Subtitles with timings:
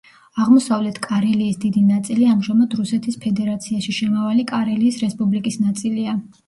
[0.43, 6.23] აღმოსავლეთ კარელიის დიდი ნაწილი ამჟამად რუსეთის ფედერაციაში შემავალი კარელიის რესპუბლიკის ნაწილია.